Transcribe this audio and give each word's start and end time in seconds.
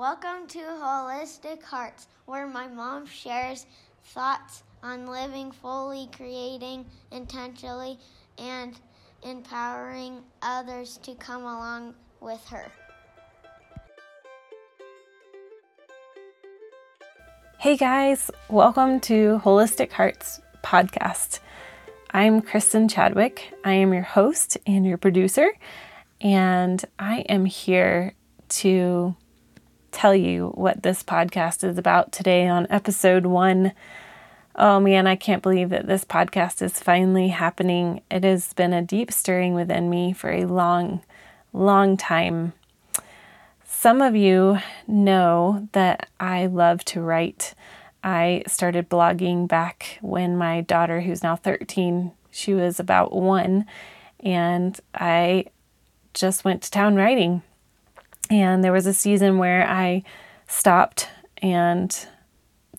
Welcome 0.00 0.46
to 0.48 0.60
Holistic 0.60 1.62
Hearts, 1.62 2.06
where 2.24 2.46
my 2.46 2.66
mom 2.66 3.04
shares 3.04 3.66
thoughts 4.02 4.62
on 4.82 5.06
living 5.06 5.52
fully, 5.52 6.08
creating 6.16 6.86
intentionally, 7.12 7.98
and 8.38 8.80
empowering 9.22 10.22
others 10.40 10.98
to 11.02 11.14
come 11.16 11.42
along 11.42 11.92
with 12.18 12.42
her. 12.46 12.72
Hey 17.58 17.76
guys, 17.76 18.30
welcome 18.48 19.00
to 19.00 19.42
Holistic 19.44 19.92
Hearts 19.92 20.40
podcast. 20.64 21.40
I'm 22.10 22.40
Kristen 22.40 22.88
Chadwick. 22.88 23.52
I 23.66 23.74
am 23.74 23.92
your 23.92 24.04
host 24.04 24.56
and 24.66 24.86
your 24.86 24.96
producer, 24.96 25.52
and 26.22 26.82
I 26.98 27.18
am 27.28 27.44
here 27.44 28.14
to 28.48 29.14
tell 30.00 30.14
you 30.14 30.46
what 30.54 30.82
this 30.82 31.02
podcast 31.02 31.62
is 31.62 31.76
about 31.76 32.10
today 32.10 32.48
on 32.48 32.66
episode 32.70 33.26
one. 33.26 33.70
Oh 34.54 34.80
man, 34.80 35.06
I 35.06 35.14
can't 35.14 35.42
believe 35.42 35.68
that 35.68 35.86
this 35.86 36.06
podcast 36.06 36.62
is 36.62 36.80
finally 36.80 37.28
happening. 37.28 38.00
It 38.10 38.24
has 38.24 38.54
been 38.54 38.72
a 38.72 38.80
deep 38.80 39.12
stirring 39.12 39.52
within 39.52 39.90
me 39.90 40.14
for 40.14 40.30
a 40.30 40.46
long, 40.46 41.02
long 41.52 41.98
time. 41.98 42.54
Some 43.62 44.00
of 44.00 44.16
you 44.16 44.60
know 44.86 45.68
that 45.72 46.08
I 46.18 46.46
love 46.46 46.82
to 46.86 47.02
write. 47.02 47.52
I 48.02 48.44
started 48.46 48.88
blogging 48.88 49.46
back 49.46 49.98
when 50.00 50.34
my 50.34 50.62
daughter, 50.62 51.02
who's 51.02 51.22
now 51.22 51.36
13, 51.36 52.12
she 52.30 52.54
was 52.54 52.80
about 52.80 53.12
one, 53.12 53.66
and 54.20 54.80
I 54.94 55.44
just 56.14 56.42
went 56.42 56.62
to 56.62 56.70
town 56.70 56.96
writing. 56.96 57.42
And 58.30 58.62
there 58.62 58.72
was 58.72 58.86
a 58.86 58.94
season 58.94 59.38
where 59.38 59.68
I 59.68 60.04
stopped, 60.46 61.08
and 61.38 61.94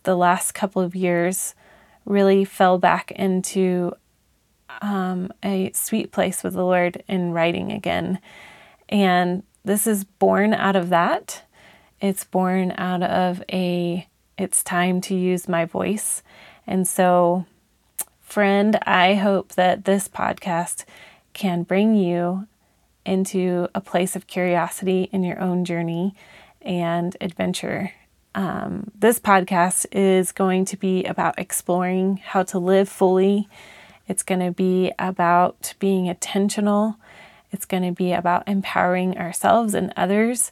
the 0.03 0.15
last 0.15 0.53
couple 0.53 0.81
of 0.81 0.95
years 0.95 1.55
really 2.05 2.45
fell 2.45 2.77
back 2.77 3.11
into 3.11 3.93
um, 4.81 5.31
a 5.43 5.71
sweet 5.73 6.11
place 6.11 6.43
with 6.43 6.53
the 6.53 6.63
Lord 6.63 7.03
in 7.07 7.33
writing 7.33 7.71
again. 7.71 8.19
And 8.89 9.43
this 9.63 9.85
is 9.85 10.05
born 10.05 10.53
out 10.53 10.75
of 10.75 10.89
that. 10.89 11.43
It's 11.99 12.23
born 12.23 12.73
out 12.77 13.03
of 13.03 13.43
a, 13.51 14.07
it's 14.37 14.63
time 14.63 15.01
to 15.01 15.15
use 15.15 15.47
my 15.47 15.65
voice. 15.65 16.23
And 16.65 16.87
so, 16.87 17.45
friend, 18.21 18.79
I 18.83 19.15
hope 19.15 19.53
that 19.53 19.85
this 19.85 20.07
podcast 20.07 20.85
can 21.33 21.63
bring 21.63 21.95
you 21.95 22.47
into 23.05 23.67
a 23.73 23.81
place 23.81 24.15
of 24.15 24.27
curiosity 24.27 25.09
in 25.11 25.23
your 25.23 25.39
own 25.39 25.65
journey 25.65 26.15
and 26.61 27.15
adventure. 27.19 27.93
Um, 28.33 28.91
this 28.97 29.19
podcast 29.19 29.85
is 29.91 30.31
going 30.31 30.65
to 30.65 30.77
be 30.77 31.03
about 31.03 31.37
exploring 31.37 32.17
how 32.17 32.43
to 32.43 32.59
live 32.59 32.87
fully. 32.87 33.49
It's 34.07 34.23
going 34.23 34.39
to 34.39 34.51
be 34.51 34.91
about 34.97 35.73
being 35.79 36.05
intentional. 36.05 36.95
It's 37.51 37.65
going 37.65 37.83
to 37.83 37.91
be 37.91 38.13
about 38.13 38.47
empowering 38.47 39.17
ourselves 39.17 39.73
and 39.73 39.91
others 39.97 40.51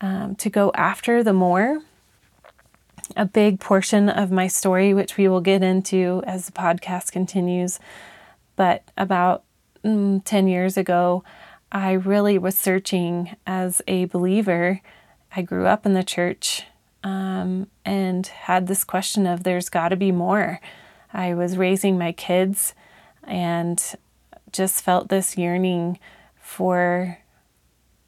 um, 0.00 0.34
to 0.36 0.48
go 0.48 0.72
after 0.74 1.22
the 1.22 1.32
more. 1.32 1.82
A 3.16 3.26
big 3.26 3.60
portion 3.60 4.08
of 4.08 4.30
my 4.30 4.46
story, 4.46 4.94
which 4.94 5.16
we 5.16 5.28
will 5.28 5.40
get 5.40 5.62
into 5.62 6.22
as 6.26 6.46
the 6.46 6.52
podcast 6.52 7.10
continues, 7.10 7.80
but 8.54 8.84
about 8.96 9.42
mm, 9.84 10.22
10 10.24 10.46
years 10.46 10.76
ago, 10.76 11.24
I 11.72 11.92
really 11.92 12.36
was 12.36 12.58
searching 12.58 13.36
as 13.46 13.80
a 13.86 14.06
believer. 14.06 14.80
I 15.34 15.42
grew 15.42 15.66
up 15.66 15.86
in 15.86 15.94
the 15.94 16.02
church 16.02 16.64
um, 17.04 17.68
and 17.84 18.26
had 18.26 18.66
this 18.66 18.82
question 18.82 19.26
of 19.26 19.44
there's 19.44 19.68
got 19.68 19.90
to 19.90 19.96
be 19.96 20.10
more. 20.10 20.60
I 21.12 21.34
was 21.34 21.56
raising 21.56 21.96
my 21.96 22.12
kids 22.12 22.74
and 23.22 23.80
just 24.52 24.82
felt 24.82 25.08
this 25.08 25.38
yearning 25.38 25.98
for 26.40 27.18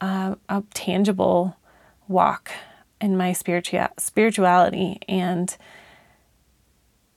uh, 0.00 0.34
a 0.48 0.64
tangible 0.74 1.56
walk 2.08 2.50
in 3.00 3.16
my 3.16 3.30
spiritua- 3.30 3.98
spirituality. 3.98 4.98
And 5.08 5.56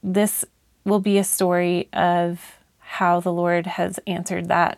this 0.04 0.46
will 0.84 1.00
be 1.00 1.18
a 1.18 1.24
story 1.24 1.90
of 1.92 2.60
how 2.78 3.20
the 3.20 3.34
Lord 3.34 3.66
has 3.66 4.00
answered 4.06 4.48
that 4.48 4.78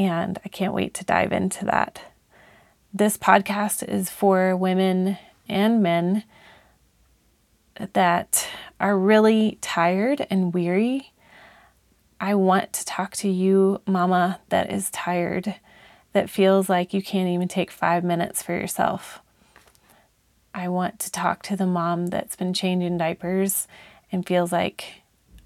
and 0.00 0.38
I 0.46 0.48
can't 0.48 0.72
wait 0.72 0.94
to 0.94 1.04
dive 1.04 1.30
into 1.30 1.66
that. 1.66 2.00
This 2.92 3.18
podcast 3.18 3.86
is 3.86 4.08
for 4.08 4.56
women 4.56 5.18
and 5.46 5.82
men 5.82 6.24
that 7.92 8.48
are 8.80 8.96
really 8.96 9.58
tired 9.60 10.26
and 10.30 10.54
weary. 10.54 11.12
I 12.18 12.34
want 12.34 12.72
to 12.72 12.84
talk 12.86 13.14
to 13.16 13.28
you, 13.28 13.82
mama, 13.86 14.40
that 14.48 14.72
is 14.72 14.90
tired, 14.90 15.56
that 16.14 16.30
feels 16.30 16.70
like 16.70 16.94
you 16.94 17.02
can't 17.02 17.28
even 17.28 17.46
take 17.46 17.70
five 17.70 18.02
minutes 18.02 18.42
for 18.42 18.54
yourself. 18.54 19.20
I 20.54 20.68
want 20.68 20.98
to 21.00 21.12
talk 21.12 21.42
to 21.44 21.56
the 21.56 21.66
mom 21.66 22.06
that's 22.06 22.36
been 22.36 22.54
changing 22.54 22.96
diapers 22.96 23.68
and 24.10 24.26
feels 24.26 24.50
like 24.50 25.02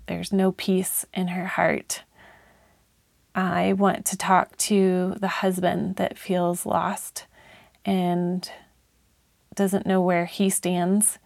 there's 0.06 0.32
no 0.32 0.52
peace 0.52 1.04
in 1.12 1.28
her 1.28 1.46
heart 1.46 2.04
I 3.34 3.72
want 3.72 4.04
to 4.06 4.16
talk 4.16 4.56
to 4.58 5.16
the 5.18 5.28
husband 5.28 5.96
that 5.96 6.18
feels 6.18 6.64
lost 6.64 7.26
and 7.84 8.48
doesn't 9.54 9.86
know 9.86 10.00
where 10.00 10.26
he 10.26 10.50
stands. 10.50 11.18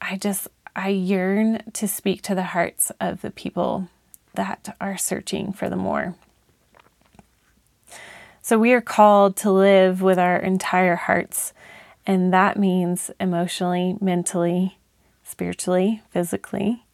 I 0.00 0.16
just, 0.16 0.48
I 0.74 0.88
yearn 0.88 1.62
to 1.74 1.86
speak 1.86 2.22
to 2.22 2.34
the 2.34 2.44
hearts 2.44 2.90
of 3.00 3.20
the 3.20 3.30
people 3.30 3.88
that 4.34 4.74
are 4.80 4.96
searching 4.96 5.52
for 5.52 5.68
the 5.68 5.76
more. 5.76 6.14
So 8.42 8.58
we 8.58 8.72
are 8.72 8.80
called 8.80 9.36
to 9.38 9.50
live 9.50 10.00
with 10.00 10.18
our 10.18 10.36
entire 10.36 10.96
hearts, 10.96 11.52
and 12.06 12.32
that 12.32 12.58
means 12.58 13.10
emotionally, 13.20 13.96
mentally, 14.00 14.78
spiritually, 15.24 16.02
physically. 16.10 16.84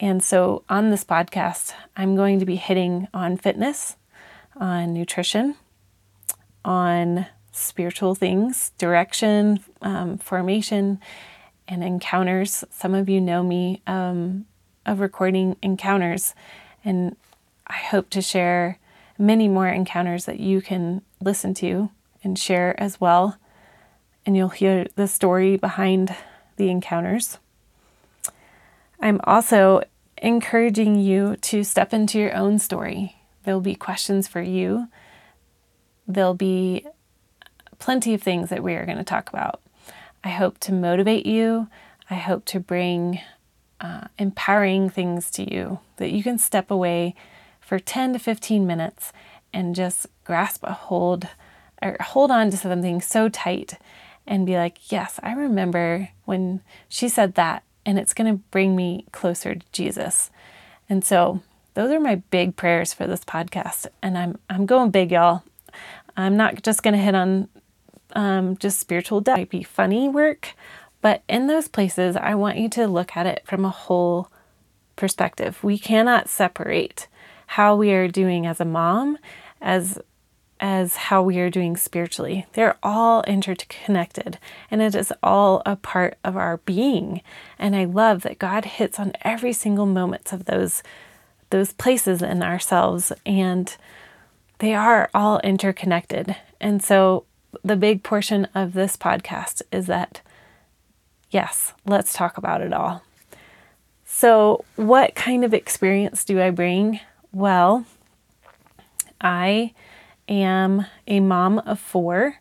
And 0.00 0.22
so 0.22 0.64
on 0.68 0.90
this 0.90 1.04
podcast, 1.04 1.72
I'm 1.96 2.16
going 2.16 2.40
to 2.40 2.46
be 2.46 2.56
hitting 2.56 3.08
on 3.14 3.36
fitness, 3.36 3.96
on 4.56 4.92
nutrition, 4.92 5.54
on 6.64 7.26
spiritual 7.52 8.14
things, 8.14 8.72
direction, 8.78 9.60
um, 9.82 10.18
formation, 10.18 11.00
and 11.68 11.84
encounters. 11.84 12.64
Some 12.70 12.94
of 12.94 13.08
you 13.08 13.20
know 13.20 13.42
me 13.42 13.82
um, 13.86 14.46
of 14.84 15.00
recording 15.00 15.56
encounters, 15.62 16.34
and 16.84 17.16
I 17.66 17.76
hope 17.76 18.10
to 18.10 18.20
share 18.20 18.78
many 19.16 19.48
more 19.48 19.68
encounters 19.68 20.24
that 20.24 20.40
you 20.40 20.60
can 20.60 21.02
listen 21.20 21.54
to 21.54 21.90
and 22.22 22.38
share 22.38 22.78
as 22.80 23.00
well. 23.00 23.38
And 24.26 24.36
you'll 24.36 24.48
hear 24.48 24.86
the 24.96 25.06
story 25.06 25.56
behind 25.56 26.14
the 26.56 26.68
encounters. 26.68 27.38
I'm 29.04 29.20
also 29.24 29.82
encouraging 30.16 30.98
you 30.98 31.36
to 31.42 31.62
step 31.62 31.92
into 31.92 32.18
your 32.18 32.34
own 32.34 32.58
story. 32.58 33.16
There'll 33.44 33.60
be 33.60 33.74
questions 33.74 34.26
for 34.26 34.40
you. 34.40 34.88
There'll 36.08 36.32
be 36.32 36.86
plenty 37.78 38.14
of 38.14 38.22
things 38.22 38.48
that 38.48 38.62
we 38.62 38.72
are 38.72 38.86
going 38.86 38.96
to 38.96 39.04
talk 39.04 39.28
about. 39.28 39.60
I 40.24 40.30
hope 40.30 40.58
to 40.60 40.72
motivate 40.72 41.26
you. 41.26 41.68
I 42.08 42.14
hope 42.14 42.46
to 42.46 42.60
bring 42.60 43.20
uh, 43.78 44.06
empowering 44.18 44.88
things 44.88 45.30
to 45.32 45.52
you 45.52 45.80
that 45.98 46.10
you 46.10 46.22
can 46.22 46.38
step 46.38 46.70
away 46.70 47.14
for 47.60 47.78
10 47.78 48.14
to 48.14 48.18
15 48.18 48.66
minutes 48.66 49.12
and 49.52 49.74
just 49.74 50.06
grasp 50.24 50.62
a 50.62 50.72
hold 50.72 51.28
or 51.82 51.98
hold 52.00 52.30
on 52.30 52.48
to 52.50 52.56
something 52.56 53.02
so 53.02 53.28
tight 53.28 53.78
and 54.26 54.46
be 54.46 54.56
like, 54.56 54.90
Yes, 54.90 55.20
I 55.22 55.34
remember 55.34 56.08
when 56.24 56.62
she 56.88 57.10
said 57.10 57.34
that 57.34 57.64
and 57.86 57.98
it's 57.98 58.14
going 58.14 58.32
to 58.32 58.42
bring 58.50 58.74
me 58.76 59.06
closer 59.12 59.54
to 59.54 59.66
Jesus. 59.72 60.30
And 60.88 61.04
so 61.04 61.40
those 61.74 61.90
are 61.90 62.00
my 62.00 62.16
big 62.16 62.56
prayers 62.56 62.92
for 62.92 63.06
this 63.06 63.24
podcast. 63.24 63.86
And 64.02 64.16
I'm 64.16 64.38
I'm 64.48 64.66
going 64.66 64.90
big, 64.90 65.12
y'all. 65.12 65.42
I'm 66.16 66.36
not 66.36 66.62
just 66.62 66.82
going 66.82 66.94
to 66.94 67.00
hit 67.00 67.14
on 67.14 67.48
um, 68.14 68.56
just 68.58 68.78
spiritual 68.78 69.20
death. 69.20 69.36
It 69.36 69.40
might 69.40 69.50
be 69.50 69.62
funny 69.62 70.08
work, 70.08 70.54
but 71.00 71.22
in 71.28 71.48
those 71.48 71.68
places, 71.68 72.16
I 72.16 72.34
want 72.34 72.58
you 72.58 72.68
to 72.70 72.86
look 72.86 73.16
at 73.16 73.26
it 73.26 73.42
from 73.44 73.64
a 73.64 73.70
whole 73.70 74.30
perspective. 74.96 75.62
We 75.62 75.78
cannot 75.78 76.28
separate 76.28 77.08
how 77.46 77.76
we 77.76 77.92
are 77.92 78.08
doing 78.08 78.46
as 78.46 78.60
a 78.60 78.64
mom, 78.64 79.18
as 79.60 79.98
as 80.60 80.96
how 80.96 81.22
we 81.22 81.38
are 81.40 81.50
doing 81.50 81.76
spiritually. 81.76 82.46
They're 82.52 82.76
all 82.82 83.22
interconnected 83.24 84.38
and 84.70 84.80
it 84.80 84.94
is 84.94 85.12
all 85.22 85.62
a 85.66 85.76
part 85.76 86.16
of 86.24 86.36
our 86.36 86.58
being. 86.58 87.20
And 87.58 87.74
I 87.74 87.84
love 87.84 88.22
that 88.22 88.38
God 88.38 88.64
hits 88.64 88.98
on 88.98 89.12
every 89.22 89.52
single 89.52 89.86
moment 89.86 90.32
of 90.32 90.44
those 90.46 90.82
those 91.50 91.72
places 91.72 92.22
in 92.22 92.42
ourselves 92.42 93.12
and 93.24 93.76
they 94.58 94.74
are 94.74 95.10
all 95.14 95.40
interconnected. 95.40 96.36
And 96.60 96.82
so 96.82 97.24
the 97.62 97.76
big 97.76 98.02
portion 98.02 98.46
of 98.54 98.72
this 98.72 98.96
podcast 98.96 99.62
is 99.70 99.86
that, 99.86 100.20
yes, 101.30 101.72
let's 101.84 102.12
talk 102.12 102.38
about 102.38 102.60
it 102.60 102.72
all. 102.72 103.02
So, 104.04 104.64
what 104.76 105.14
kind 105.14 105.44
of 105.44 105.52
experience 105.52 106.24
do 106.24 106.40
I 106.40 106.50
bring? 106.50 107.00
Well, 107.32 107.84
I 109.20 109.72
am 110.28 110.86
a 111.06 111.20
mom 111.20 111.58
of 111.60 111.78
four. 111.78 112.36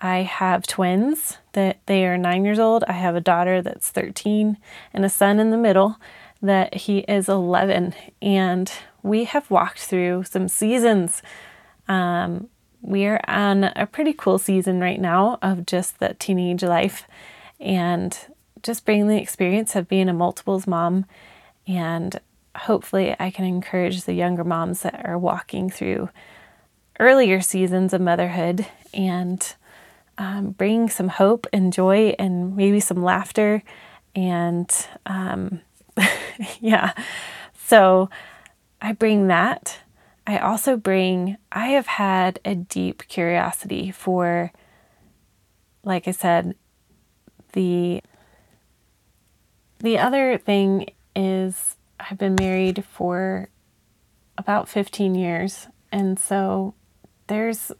I 0.00 0.18
have 0.18 0.66
twins 0.66 1.38
that 1.52 1.78
they 1.86 2.04
are 2.04 2.18
nine 2.18 2.44
years 2.44 2.58
old. 2.58 2.84
I 2.86 2.92
have 2.92 3.16
a 3.16 3.20
daughter 3.20 3.62
that's 3.62 3.90
13 3.90 4.58
and 4.92 5.04
a 5.04 5.08
son 5.08 5.38
in 5.38 5.50
the 5.50 5.56
middle 5.56 5.96
that 6.42 6.74
he 6.74 6.98
is 7.00 7.28
11. 7.28 7.94
And 8.20 8.70
we 9.02 9.24
have 9.24 9.50
walked 9.50 9.80
through 9.80 10.24
some 10.24 10.48
seasons. 10.48 11.22
Um, 11.88 12.48
we 12.82 13.06
are 13.06 13.20
on 13.26 13.64
a 13.64 13.86
pretty 13.86 14.12
cool 14.12 14.38
season 14.38 14.80
right 14.80 15.00
now 15.00 15.38
of 15.40 15.64
just 15.64 16.00
the 16.00 16.14
teenage 16.18 16.62
life 16.62 17.06
and 17.58 18.18
just 18.62 18.84
bringing 18.84 19.08
the 19.08 19.20
experience 19.20 19.74
of 19.74 19.88
being 19.88 20.08
a 20.08 20.12
multiples 20.12 20.66
mom. 20.66 21.06
And 21.66 22.20
hopefully, 22.54 23.16
I 23.18 23.30
can 23.30 23.46
encourage 23.46 24.04
the 24.04 24.12
younger 24.12 24.44
moms 24.44 24.80
that 24.80 25.00
are 25.06 25.18
walking 25.18 25.70
through 25.70 26.10
earlier 27.00 27.40
seasons 27.40 27.92
of 27.92 28.00
motherhood 28.00 28.66
and 28.92 29.54
um, 30.18 30.50
bring 30.50 30.88
some 30.88 31.08
hope 31.08 31.46
and 31.52 31.72
joy 31.72 32.14
and 32.18 32.56
maybe 32.56 32.80
some 32.80 33.02
laughter. 33.02 33.62
And 34.14 34.70
um, 35.06 35.60
yeah, 36.60 36.92
so 37.54 38.08
I 38.80 38.92
bring 38.92 39.26
that 39.28 39.80
I 40.26 40.38
also 40.38 40.76
bring, 40.76 41.36
I 41.52 41.68
have 41.68 41.86
had 41.86 42.40
a 42.44 42.54
deep 42.54 43.06
curiosity 43.08 43.90
for, 43.90 44.52
like 45.82 46.08
I 46.08 46.12
said, 46.12 46.54
the 47.52 48.02
the 49.80 49.98
other 49.98 50.38
thing 50.38 50.90
is 51.14 51.76
I've 52.00 52.16
been 52.16 52.36
married 52.36 52.84
for 52.86 53.50
about 54.38 54.68
15 54.68 55.14
years 55.14 55.68
and 55.92 56.18
so 56.18 56.74
there's 57.26 57.72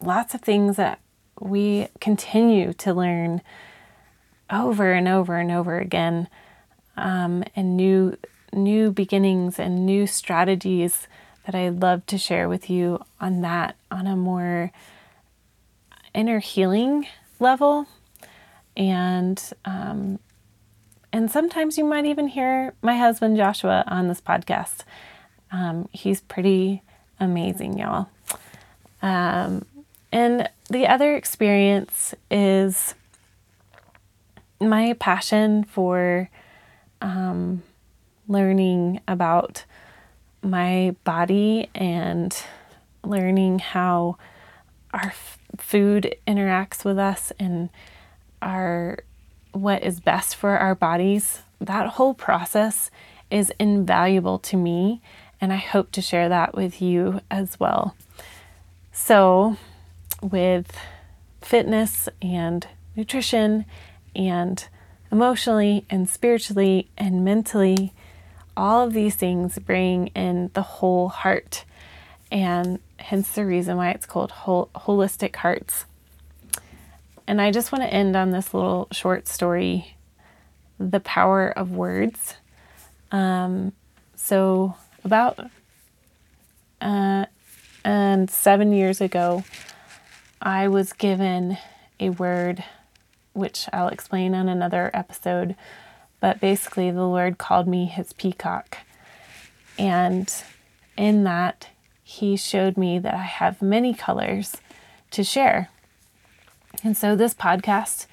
lots 0.00 0.34
of 0.34 0.40
things 0.40 0.76
that 0.76 1.00
we 1.40 1.88
continue 2.00 2.72
to 2.74 2.92
learn 2.92 3.42
over 4.50 4.92
and 4.92 5.08
over 5.08 5.38
and 5.38 5.50
over 5.50 5.78
again 5.78 6.28
um, 6.96 7.42
and 7.56 7.76
new 7.76 8.16
new 8.52 8.90
beginnings 8.90 9.58
and 9.58 9.86
new 9.86 10.06
strategies 10.06 11.08
that 11.46 11.54
I'd 11.54 11.80
love 11.80 12.04
to 12.06 12.18
share 12.18 12.48
with 12.48 12.68
you 12.68 13.02
on 13.20 13.40
that 13.40 13.76
on 13.90 14.06
a 14.06 14.14
more 14.14 14.70
inner 16.14 16.38
healing 16.38 17.06
level. 17.40 17.86
And 18.76 19.42
um, 19.64 20.18
and 21.12 21.30
sometimes 21.30 21.76
you 21.76 21.84
might 21.84 22.06
even 22.06 22.28
hear 22.28 22.74
my 22.80 22.96
husband 22.96 23.36
Joshua 23.36 23.84
on 23.86 24.08
this 24.08 24.20
podcast. 24.20 24.84
Um, 25.50 25.88
he's 25.92 26.22
pretty 26.22 26.82
amazing, 27.20 27.78
y'all. 27.78 28.08
Um, 29.02 29.64
and 30.10 30.48
the 30.70 30.86
other 30.86 31.16
experience 31.16 32.14
is 32.30 32.94
my 34.60 34.94
passion 34.94 35.64
for 35.64 36.30
um, 37.00 37.62
learning 38.28 39.00
about 39.08 39.64
my 40.42 40.94
body 41.04 41.68
and 41.74 42.36
learning 43.04 43.58
how 43.58 44.16
our 44.94 45.06
f- 45.06 45.38
food 45.58 46.14
interacts 46.26 46.84
with 46.84 46.98
us 46.98 47.32
and 47.38 47.70
our 48.40 48.98
what 49.52 49.82
is 49.82 50.00
best 50.00 50.34
for 50.34 50.56
our 50.56 50.74
bodies 50.74 51.42
that 51.60 51.86
whole 51.90 52.14
process 52.14 52.90
is 53.30 53.52
invaluable 53.58 54.38
to 54.38 54.56
me 54.56 55.00
and 55.40 55.52
I 55.52 55.56
hope 55.56 55.90
to 55.92 56.02
share 56.02 56.28
that 56.28 56.54
with 56.54 56.80
you 56.80 57.20
as 57.30 57.58
well. 57.58 57.96
So, 58.92 59.56
with 60.22 60.76
fitness 61.40 62.08
and 62.20 62.66
nutrition 62.94 63.64
and 64.14 64.64
emotionally 65.10 65.84
and 65.90 66.08
spiritually 66.08 66.88
and 66.96 67.24
mentally 67.24 67.92
all 68.56 68.86
of 68.86 68.92
these 68.92 69.14
things 69.14 69.58
bring 69.58 70.08
in 70.08 70.50
the 70.54 70.62
whole 70.62 71.08
heart, 71.08 71.64
and 72.30 72.78
hence 72.98 73.32
the 73.34 73.46
reason 73.46 73.76
why 73.76 73.90
it's 73.90 74.06
called 74.06 74.30
hol- 74.30 74.70
Holistic 74.74 75.36
Hearts. 75.36 75.86
And 77.26 77.40
I 77.40 77.50
just 77.50 77.72
want 77.72 77.82
to 77.82 77.92
end 77.92 78.16
on 78.16 78.30
this 78.30 78.52
little 78.52 78.88
short 78.92 79.26
story 79.26 79.96
The 80.78 81.00
Power 81.00 81.48
of 81.48 81.70
Words. 81.70 82.36
Um, 83.10 83.72
so, 84.16 84.76
about 85.04 85.38
uh, 86.80 87.26
and 87.84 88.30
seven 88.30 88.72
years 88.72 89.00
ago, 89.00 89.44
I 90.40 90.68
was 90.68 90.92
given 90.92 91.58
a 92.00 92.10
word, 92.10 92.64
which 93.32 93.68
I'll 93.72 93.88
explain 93.88 94.34
on 94.34 94.48
another 94.48 94.90
episode, 94.92 95.54
but 96.20 96.40
basically, 96.40 96.90
the 96.90 97.06
Lord 97.06 97.38
called 97.38 97.66
me 97.66 97.86
his 97.86 98.12
peacock. 98.12 98.78
And 99.78 100.32
in 100.96 101.24
that, 101.24 101.68
he 102.02 102.36
showed 102.36 102.76
me 102.76 102.98
that 102.98 103.14
I 103.14 103.22
have 103.22 103.62
many 103.62 103.94
colors 103.94 104.56
to 105.12 105.24
share. 105.24 105.68
And 106.84 106.96
so, 106.96 107.16
this 107.16 107.34
podcast 107.34 108.06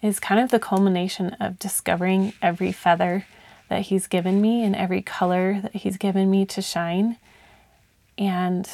is 0.00 0.18
kind 0.18 0.40
of 0.40 0.50
the 0.50 0.58
culmination 0.58 1.36
of 1.40 1.58
discovering 1.58 2.32
every 2.42 2.72
feather 2.72 3.26
that 3.68 3.82
he's 3.82 4.06
given 4.06 4.40
me 4.40 4.62
and 4.64 4.76
every 4.76 5.00
color 5.00 5.60
that 5.62 5.76
he's 5.76 5.96
given 5.96 6.30
me 6.30 6.44
to 6.44 6.60
shine. 6.60 7.16
And 8.18 8.68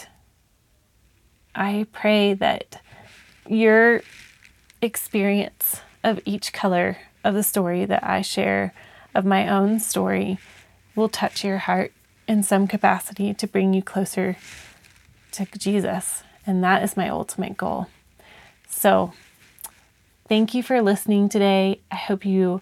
I 1.54 1.86
pray 1.92 2.34
that 2.34 2.80
your 3.48 4.02
experience 4.80 5.80
of 6.04 6.20
each 6.24 6.52
color 6.52 6.98
of 7.24 7.34
the 7.34 7.42
story 7.42 7.84
that 7.84 8.04
I 8.04 8.22
share 8.22 8.72
of 9.14 9.24
my 9.24 9.48
own 9.48 9.80
story 9.80 10.38
will 10.94 11.08
touch 11.08 11.44
your 11.44 11.58
heart 11.58 11.92
in 12.26 12.42
some 12.42 12.66
capacity 12.66 13.34
to 13.34 13.46
bring 13.46 13.74
you 13.74 13.82
closer 13.82 14.36
to 15.32 15.46
Jesus. 15.56 16.22
And 16.46 16.62
that 16.62 16.82
is 16.82 16.96
my 16.96 17.08
ultimate 17.08 17.56
goal. 17.56 17.88
So, 18.68 19.12
thank 20.28 20.54
you 20.54 20.62
for 20.62 20.80
listening 20.82 21.28
today. 21.28 21.80
I 21.90 21.96
hope 21.96 22.24
you 22.24 22.60